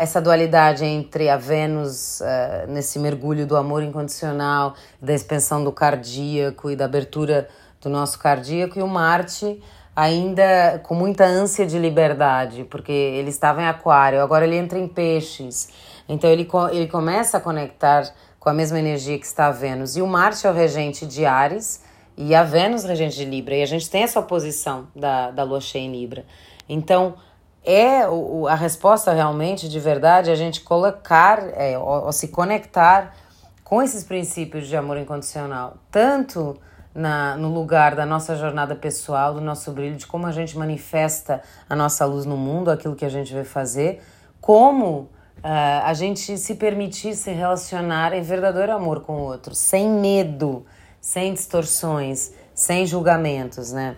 essa 0.00 0.18
dualidade 0.18 0.82
entre 0.82 1.28
a 1.28 1.36
Vênus 1.36 2.22
uh, 2.22 2.72
nesse 2.72 2.98
mergulho 2.98 3.46
do 3.46 3.54
amor 3.54 3.82
incondicional, 3.82 4.74
da 4.98 5.12
expansão 5.12 5.62
do 5.62 5.72
cardíaco 5.72 6.70
e 6.70 6.74
da 6.74 6.86
abertura 6.86 7.50
do 7.82 7.90
nosso 7.90 8.18
cardíaco, 8.18 8.78
e 8.78 8.82
o 8.82 8.88
Marte 8.88 9.62
ainda 9.98 10.80
com 10.84 10.94
muita 10.94 11.24
ânsia 11.24 11.66
de 11.66 11.76
liberdade, 11.76 12.62
porque 12.70 12.92
ele 12.92 13.30
estava 13.30 13.60
em 13.60 13.66
aquário, 13.66 14.22
agora 14.22 14.46
ele 14.46 14.54
entra 14.54 14.78
em 14.78 14.86
peixes. 14.86 15.70
Então 16.08 16.30
ele, 16.30 16.48
ele 16.70 16.86
começa 16.86 17.38
a 17.38 17.40
conectar 17.40 18.08
com 18.38 18.48
a 18.48 18.52
mesma 18.52 18.78
energia 18.78 19.18
que 19.18 19.26
está 19.26 19.48
a 19.48 19.50
Vênus. 19.50 19.96
E 19.96 20.00
o 20.00 20.06
Marte 20.06 20.46
é 20.46 20.50
o 20.50 20.52
regente 20.54 21.04
de 21.04 21.26
Ares 21.26 21.82
e 22.16 22.32
a 22.32 22.44
Vênus 22.44 22.84
regente 22.84 23.16
de 23.16 23.24
Libra. 23.24 23.56
E 23.56 23.62
a 23.62 23.66
gente 23.66 23.90
tem 23.90 24.04
essa 24.04 24.20
oposição 24.20 24.86
da, 24.94 25.32
da 25.32 25.42
Lua 25.42 25.60
cheia 25.60 25.82
em 25.82 25.90
Libra. 25.90 26.24
Então, 26.68 27.16
é 27.64 28.06
o, 28.06 28.46
a 28.46 28.54
resposta 28.54 29.12
realmente, 29.12 29.68
de 29.68 29.80
verdade, 29.80 30.30
é 30.30 30.32
a 30.32 30.36
gente 30.36 30.60
colocar, 30.60 31.42
é, 31.56 31.76
ou, 31.76 32.04
ou, 32.04 32.12
se 32.12 32.28
conectar 32.28 33.16
com 33.64 33.82
esses 33.82 34.04
princípios 34.04 34.68
de 34.68 34.76
amor 34.76 34.96
incondicional, 34.96 35.76
tanto 35.90 36.56
na, 36.98 37.36
no 37.36 37.48
lugar 37.48 37.94
da 37.94 38.04
nossa 38.04 38.34
jornada 38.34 38.74
pessoal, 38.74 39.32
do 39.32 39.40
nosso 39.40 39.70
brilho, 39.70 39.96
de 39.96 40.06
como 40.06 40.26
a 40.26 40.32
gente 40.32 40.58
manifesta 40.58 41.40
a 41.70 41.76
nossa 41.76 42.04
luz 42.04 42.26
no 42.26 42.36
mundo, 42.36 42.70
aquilo 42.70 42.96
que 42.96 43.04
a 43.04 43.08
gente 43.08 43.32
vai 43.32 43.44
fazer, 43.44 44.02
como 44.40 45.02
uh, 45.02 45.08
a 45.84 45.94
gente 45.94 46.36
se 46.36 46.56
permitir 46.56 47.14
se 47.14 47.30
relacionar 47.30 48.12
em 48.12 48.22
verdadeiro 48.22 48.72
amor 48.72 49.02
com 49.02 49.12
o 49.14 49.20
outro, 49.20 49.54
sem 49.54 49.88
medo, 49.88 50.66
sem 51.00 51.32
distorções, 51.32 52.34
sem 52.52 52.84
julgamentos, 52.84 53.72
né? 53.72 53.96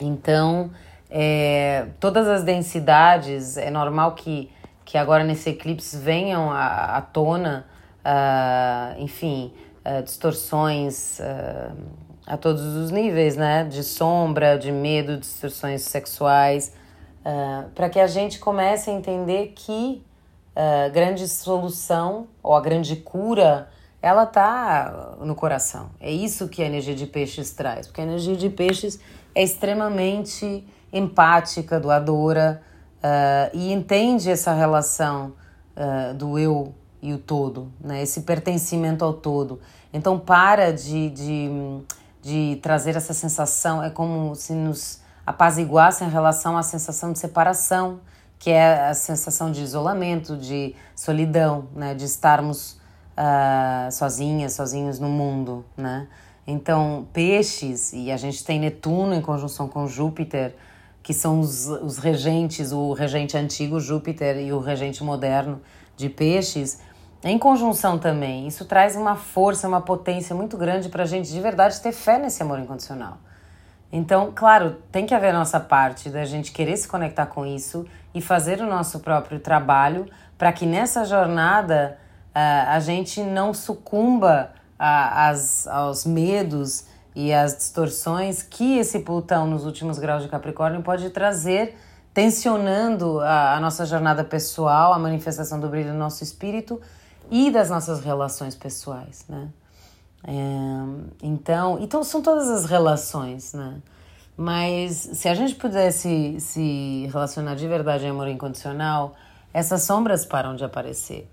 Então, 0.00 0.70
é, 1.10 1.88
todas 2.00 2.26
as 2.26 2.42
densidades, 2.42 3.58
é 3.58 3.70
normal 3.70 4.14
que, 4.14 4.50
que 4.86 4.96
agora 4.96 5.22
nesse 5.22 5.50
eclipse 5.50 5.98
venham 5.98 6.50
à, 6.50 7.00
tona, 7.00 7.66
uh, 8.00 9.00
enfim, 9.02 9.52
uh, 9.84 10.02
distorções 10.02 11.20
a 12.26 12.36
todos 12.36 12.62
os 12.62 12.90
níveis, 12.90 13.36
né? 13.36 13.64
De 13.64 13.82
sombra, 13.82 14.58
de 14.58 14.72
medo, 14.72 15.16
distorções 15.16 15.82
sexuais, 15.82 16.72
para 17.74 17.88
que 17.88 17.98
a 17.98 18.06
gente 18.06 18.38
comece 18.38 18.90
a 18.90 18.92
entender 18.92 19.52
que 19.54 20.02
a 20.54 20.88
grande 20.88 21.28
solução 21.28 22.26
ou 22.42 22.54
a 22.54 22.60
grande 22.60 22.96
cura 22.96 23.68
ela 24.00 24.24
tá 24.24 25.16
no 25.20 25.34
coração. 25.34 25.90
É 26.00 26.10
isso 26.10 26.48
que 26.48 26.62
a 26.62 26.66
energia 26.66 26.94
de 26.94 27.06
peixes 27.06 27.50
traz, 27.50 27.86
porque 27.86 28.00
a 28.00 28.04
energia 28.04 28.36
de 28.36 28.48
peixes 28.48 29.00
é 29.34 29.42
extremamente 29.42 30.64
empática, 30.92 31.80
doadora 31.80 32.62
uh, 32.98 33.50
e 33.52 33.72
entende 33.72 34.30
essa 34.30 34.52
relação 34.52 35.34
uh, 35.76 36.14
do 36.14 36.38
eu 36.38 36.72
e 37.02 37.12
o 37.12 37.18
todo, 37.18 37.72
né? 37.80 38.02
esse 38.02 38.22
pertencimento 38.22 39.04
ao 39.04 39.12
todo. 39.12 39.60
Então, 39.92 40.18
para 40.18 40.72
de, 40.72 41.10
de, 41.10 41.50
de 42.26 42.58
trazer 42.60 42.96
essa 42.96 43.14
sensação, 43.14 43.80
é 43.80 43.88
como 43.88 44.34
se 44.34 44.52
nos 44.52 45.00
apaziguasse 45.24 46.02
em 46.02 46.08
relação 46.08 46.58
à 46.58 46.62
sensação 46.64 47.12
de 47.12 47.20
separação, 47.20 48.00
que 48.36 48.50
é 48.50 48.88
a 48.88 48.94
sensação 48.94 49.52
de 49.52 49.62
isolamento, 49.62 50.36
de 50.36 50.74
solidão, 50.96 51.68
né? 51.72 51.94
de 51.94 52.04
estarmos 52.04 52.80
uh, 53.16 53.92
sozinhas, 53.92 54.54
sozinhos 54.54 54.98
no 54.98 55.08
mundo. 55.08 55.64
Né? 55.76 56.08
Então, 56.44 57.06
peixes, 57.12 57.92
e 57.92 58.10
a 58.10 58.16
gente 58.16 58.44
tem 58.44 58.58
Netuno 58.58 59.14
em 59.14 59.20
conjunção 59.20 59.68
com 59.68 59.86
Júpiter, 59.86 60.56
que 61.04 61.14
são 61.14 61.38
os, 61.38 61.68
os 61.68 61.98
regentes, 61.98 62.72
o 62.72 62.92
regente 62.92 63.36
antigo 63.36 63.78
Júpiter 63.78 64.36
e 64.38 64.52
o 64.52 64.58
regente 64.58 65.04
moderno 65.04 65.60
de 65.96 66.08
peixes, 66.08 66.80
em 67.22 67.38
conjunção 67.38 67.98
também. 67.98 68.46
Isso 68.46 68.64
traz 68.64 68.96
uma 68.96 69.16
força, 69.16 69.66
uma 69.66 69.80
potência 69.80 70.34
muito 70.34 70.56
grande 70.56 70.88
para 70.88 71.02
a 71.02 71.06
gente 71.06 71.30
de 71.30 71.40
verdade 71.40 71.80
ter 71.80 71.92
fé 71.92 72.18
nesse 72.18 72.42
amor 72.42 72.58
incondicional. 72.58 73.18
Então, 73.92 74.32
claro, 74.34 74.76
tem 74.90 75.06
que 75.06 75.14
haver 75.14 75.30
a 75.30 75.38
nossa 75.38 75.60
parte 75.60 76.10
da 76.10 76.24
gente 76.24 76.52
querer 76.52 76.76
se 76.76 76.88
conectar 76.88 77.26
com 77.26 77.46
isso 77.46 77.86
e 78.14 78.20
fazer 78.20 78.60
o 78.60 78.66
nosso 78.66 79.00
próprio 79.00 79.38
trabalho 79.38 80.06
para 80.36 80.52
que 80.52 80.66
nessa 80.66 81.04
jornada 81.04 81.98
uh, 82.34 82.70
a 82.70 82.80
gente 82.80 83.22
não 83.22 83.54
sucumba 83.54 84.50
a, 84.78 85.28
as, 85.28 85.66
aos 85.66 86.04
medos 86.04 86.84
e 87.14 87.32
as 87.32 87.56
distorções 87.56 88.42
que 88.42 88.76
esse 88.78 89.00
Plutão 89.00 89.46
nos 89.46 89.64
últimos 89.64 89.98
graus 89.98 90.22
de 90.22 90.28
Capricórnio 90.28 90.82
pode 90.82 91.08
trazer, 91.10 91.78
tensionando 92.12 93.20
a, 93.20 93.54
a 93.54 93.60
nossa 93.60 93.86
jornada 93.86 94.22
pessoal, 94.22 94.92
a 94.92 94.98
manifestação 94.98 95.58
do 95.58 95.68
brilho 95.68 95.92
do 95.92 95.98
nosso 95.98 96.22
espírito 96.22 96.80
e 97.30 97.50
das 97.50 97.70
nossas 97.70 98.00
relações 98.00 98.54
pessoais, 98.54 99.24
né? 99.28 99.48
É, 100.26 100.32
então, 101.22 101.78
então, 101.80 102.02
são 102.02 102.20
todas 102.20 102.48
as 102.48 102.64
relações, 102.64 103.52
né? 103.52 103.80
Mas 104.36 105.08
se 105.14 105.28
a 105.28 105.34
gente 105.34 105.54
pudesse 105.54 106.38
se 106.40 107.08
relacionar 107.10 107.54
de 107.54 107.66
verdade 107.66 108.04
em 108.04 108.10
amor 108.10 108.28
incondicional, 108.28 109.14
essas 109.52 109.82
sombras 109.84 110.26
param 110.26 110.54
de 110.54 110.64
aparecer. 110.64 111.30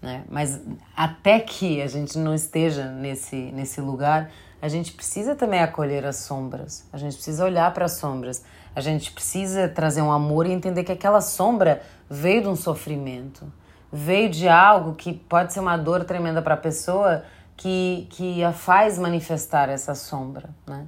Né? 0.00 0.22
Mas 0.28 0.60
até 0.94 1.40
que 1.40 1.82
a 1.82 1.88
gente 1.88 2.16
não 2.18 2.32
esteja 2.32 2.84
nesse, 2.84 3.36
nesse 3.36 3.80
lugar, 3.80 4.30
a 4.62 4.68
gente 4.68 4.92
precisa 4.92 5.34
também 5.34 5.60
acolher 5.60 6.04
as 6.06 6.16
sombras, 6.16 6.86
a 6.92 6.98
gente 6.98 7.14
precisa 7.14 7.44
olhar 7.44 7.72
para 7.74 7.86
as 7.86 7.92
sombras, 7.92 8.44
a 8.74 8.80
gente 8.80 9.10
precisa 9.10 9.68
trazer 9.68 10.02
um 10.02 10.12
amor 10.12 10.46
e 10.46 10.52
entender 10.52 10.84
que 10.84 10.92
aquela 10.92 11.20
sombra 11.20 11.82
veio 12.08 12.42
de 12.42 12.48
um 12.48 12.56
sofrimento, 12.56 13.52
veio 13.92 14.28
de 14.28 14.48
algo 14.48 14.94
que 14.94 15.12
pode 15.12 15.52
ser 15.52 15.60
uma 15.60 15.76
dor 15.76 16.04
tremenda 16.04 16.42
para 16.42 16.54
a 16.54 16.58
pessoa 16.58 17.24
que, 17.56 18.06
que 18.10 18.44
a 18.44 18.52
faz 18.52 18.98
manifestar 18.98 19.68
essa 19.68 19.94
sombra. 19.94 20.50
Né? 20.66 20.86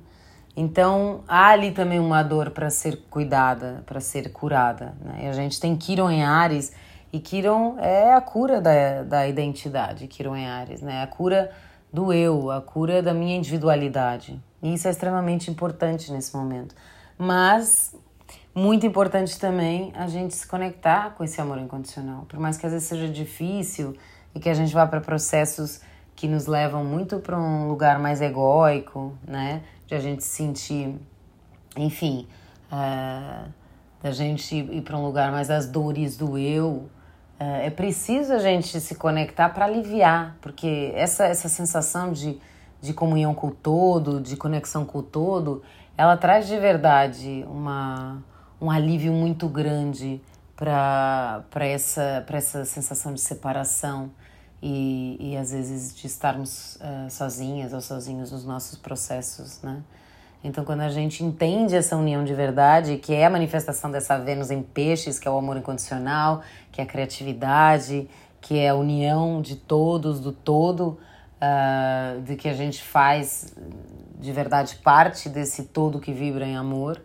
Então, 0.57 1.23
há 1.27 1.49
ali 1.49 1.71
também 1.71 1.99
uma 1.99 2.23
dor 2.23 2.51
para 2.51 2.69
ser 2.69 3.05
cuidada, 3.09 3.83
para 3.87 4.01
ser 4.01 4.33
curada. 4.33 4.95
Né? 5.01 5.25
E 5.25 5.29
a 5.29 5.33
gente 5.33 5.61
tem 5.61 5.77
Kiron 5.77 6.11
em 6.11 6.25
Ares, 6.25 6.73
e 7.13 7.19
Kiron 7.21 7.77
é 7.79 8.13
a 8.13 8.21
cura 8.21 8.61
da, 8.61 9.03
da 9.03 9.27
identidade, 9.27 10.07
Kiron 10.07 10.37
em 10.37 10.47
Ares, 10.47 10.83
né? 10.83 11.03
a 11.03 11.07
cura 11.07 11.51
do 11.93 12.13
eu, 12.13 12.51
a 12.51 12.61
cura 12.61 13.03
da 13.03 13.15
minha 13.15 13.37
individualidade. 13.37 14.39
E 14.63 14.75
isso 14.75 14.89
é 14.89 14.91
extremamente 14.91 15.51
importante 15.51 16.13
nesse 16.13 16.37
momento. 16.37 16.75
Mas, 17.17 17.95
muito 18.59 18.85
importante 18.85 19.39
também 19.39 19.93
a 19.95 20.09
gente 20.09 20.35
se 20.35 20.47
conectar 20.47 21.15
com 21.15 21.23
esse 21.23 21.41
amor 21.41 21.59
incondicional. 21.59 22.27
Por 22.29 22.39
mais 22.41 22.59
que 22.59 22.67
às 22.67 22.73
vezes 22.73 22.89
seja 22.89 23.09
difícil 23.09 23.97
e 24.35 24.41
que 24.41 24.49
a 24.49 24.55
gente 24.55 24.75
vá 24.75 24.87
para 24.87 25.01
processos 25.01 25.81
que 26.17 26.27
nos 26.27 26.47
levam 26.47 26.85
muito 26.85 27.21
para 27.21 27.39
um 27.39 27.69
lugar 27.69 28.01
mais 28.01 28.21
egóico, 28.21 29.17
né? 29.27 29.63
de 29.87 29.95
a 29.95 30.01
gente 30.01 30.25
se 30.25 30.31
sentir, 30.31 30.95
enfim, 31.77 32.27
uh, 32.73 33.49
da 34.03 34.11
gente 34.11 34.57
ir 34.57 34.83
para 34.83 34.97
um 34.99 35.05
lugar 35.05 35.31
mais 35.31 35.49
das 35.49 35.67
dores 35.67 36.17
do 36.17 36.37
eu. 36.37 36.91
Uh, 37.41 37.63
é 37.63 37.71
preciso 37.71 38.33
a 38.33 38.39
gente 38.39 38.81
se 38.81 38.97
conectar 38.97 39.49
para 39.51 39.65
aliviar, 39.65 40.37
porque 40.41 40.93
essa, 40.95 41.25
essa 41.25 41.49
sensação 41.49 42.13
de, 42.13 42.39
de 42.81 42.93
comunhão 42.93 43.33
com 43.33 43.47
o 43.47 43.53
todo, 43.53 44.21
de 44.21 44.37
conexão 44.37 44.85
com 44.85 44.99
o 44.99 45.03
todo, 45.03 45.63
ela 45.97 46.17
traz 46.17 46.47
de 46.49 46.59
verdade 46.59 47.47
uma, 47.49 48.23
um 48.61 48.71
alívio 48.71 49.13
muito 49.13 49.49
grande 49.49 50.21
para 50.57 51.45
essa, 51.61 52.25
essa 52.29 52.65
sensação 52.65 53.15
de 53.15 53.21
separação 53.21 54.11
e, 54.63 55.17
e 55.21 55.37
às 55.37 55.53
vezes 55.53 55.95
de 55.95 56.07
estarmos 56.07 56.77
uh, 56.77 57.09
sozinhas 57.11 57.73
ou 57.73 57.81
sozinhos 57.81 58.33
nos 58.33 58.45
nossos 58.45 58.77
processos, 58.77 59.63
né? 59.63 59.83
Então, 60.43 60.65
quando 60.65 60.83
a 60.83 60.89
gente 60.89 61.25
entende 61.25 61.75
essa 61.75 61.97
união 61.97 62.25
de 62.25 62.33
verdade, 62.33 62.97
que 62.97 63.13
é 63.13 63.27
a 63.27 63.31
manifestação 63.31 63.91
dessa 63.91 64.17
Vênus 64.19 64.53
em 64.53 64.63
peixes, 64.63 65.19
que 65.19 65.27
é 65.27 65.31
o 65.31 65.37
amor 65.37 65.57
incondicional, 65.57 66.43
que 66.71 66.81
é 66.81 66.85
a 66.85 66.87
criatividade, 66.87 68.09
que 68.41 68.57
é 68.57 68.69
a 68.69 68.75
união 68.75 69.43
de 69.43 69.57
todos, 69.57 70.21
do 70.21 70.31
todo, 70.31 70.99
uh, 71.43 72.21
de 72.23 72.37
que 72.37 72.49
a 72.49 72.55
gente 72.55 72.83
faz 72.83 73.53
de 74.21 74.33
verdade 74.33 74.77
parte 74.77 75.29
desse 75.29 75.65
todo 75.65 76.01
que 76.01 76.13
vibra 76.13 76.47
em 76.47 76.57
amor, 76.57 77.01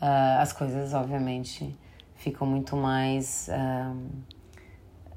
uh, 0.00 0.40
as 0.40 0.52
coisas, 0.52 0.94
obviamente, 0.94 1.76
ficam 2.14 2.46
muito 2.46 2.76
mais. 2.76 3.48
Uh, 3.48 4.38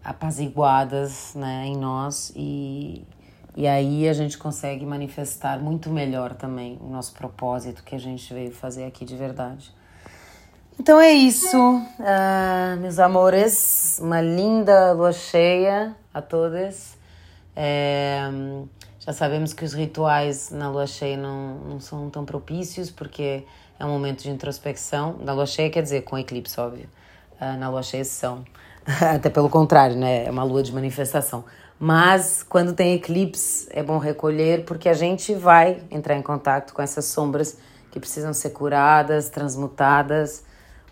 apaziguadas 0.04 1.34
né, 1.36 1.66
em 1.68 1.78
nós 1.78 2.32
e, 2.36 3.06
e 3.56 3.68
aí 3.68 4.08
a 4.08 4.14
gente 4.14 4.38
consegue 4.38 4.86
manifestar 4.86 5.60
muito 5.60 5.90
melhor 5.90 6.34
também 6.34 6.78
o 6.82 6.90
nosso 6.90 7.14
propósito 7.14 7.84
que 7.84 7.96
a 7.96 8.00
gente 8.00 8.34
veio 8.34 8.52
fazer 8.52 8.86
aqui 8.86 9.06
de 9.06 9.16
verdade. 9.16 9.74
Então 10.80 11.00
é 11.00 11.12
isso, 11.12 11.58
uh, 11.60 12.80
meus 12.80 12.98
amores. 12.98 14.00
Uma 14.02 14.22
linda 14.22 14.94
lua 14.94 15.12
cheia 15.12 15.96
a 16.12 16.22
todos. 16.22 16.98
É, 17.56 18.22
já 18.98 19.14
sabemos 19.14 19.54
que 19.54 19.64
os 19.64 19.74
rituais 19.74 20.50
na 20.50 20.72
lua 20.72 20.88
cheia 20.88 21.18
não, 21.18 21.56
não 21.56 21.80
são 21.80 22.10
tão 22.10 22.26
propícios, 22.26 22.90
porque 22.90 23.46
é 23.82 23.86
um 23.86 23.90
momento 23.90 24.22
de 24.22 24.30
introspecção. 24.30 25.16
Na 25.22 25.34
lua 25.34 25.48
cheia 25.48 25.68
quer 25.70 25.82
dizer 25.82 26.04
com 26.04 26.16
eclipse, 26.16 26.60
óbvio. 26.60 26.88
Uh, 27.42 27.58
na 27.58 27.68
lua 27.68 27.82
cheia 27.82 28.06
são. 28.06 28.46
Até 29.16 29.28
pelo 29.28 29.50
contrário, 29.50 29.96
né? 29.96 30.26
É 30.26 30.30
uma 30.30 30.44
lua 30.44 30.62
de 30.62 30.72
manifestação. 30.72 31.44
Mas 31.80 32.44
quando 32.44 32.74
tem 32.74 32.94
eclipse, 32.94 33.68
é 33.72 33.82
bom 33.82 33.98
recolher, 33.98 34.66
porque 34.66 34.88
a 34.88 34.94
gente 34.94 35.34
vai 35.34 35.82
entrar 35.90 36.16
em 36.16 36.22
contato 36.22 36.76
com 36.76 36.82
essas 36.82 37.06
sombras 37.06 37.58
que 37.90 38.00
precisam 38.00 38.34
ser 38.34 38.52
curadas, 38.52 39.30
transmutadas, 39.30 40.44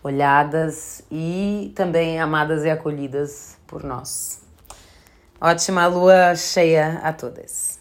olhadas 0.03 1.03
e 1.11 1.71
também 1.75 2.19
amadas 2.19 2.65
e 2.65 2.71
acolhidas 2.71 3.55
por 3.67 3.83
nós. 3.83 4.41
Ótima 5.39 5.85
lua 5.85 6.35
cheia 6.35 6.99
a 7.03 7.13
todas. 7.13 7.78